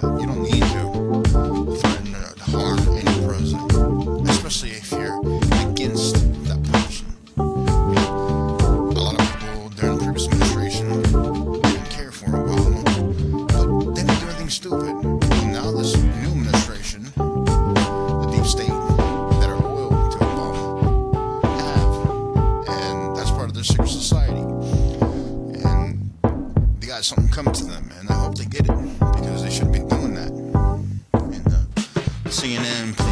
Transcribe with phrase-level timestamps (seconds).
[0.00, 0.20] that.
[0.20, 0.55] You don't need
[26.96, 29.80] got something coming to them, and I hope they get it because they shouldn't be
[29.80, 30.30] doing that.
[31.12, 31.60] And uh,
[32.30, 33.05] CNN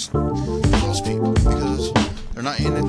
[0.00, 1.92] just most people because
[2.32, 2.79] they're not in it.